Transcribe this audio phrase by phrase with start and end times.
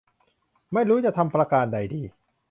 [0.73, 2.01] ไม่รู้จะทำประการใดดี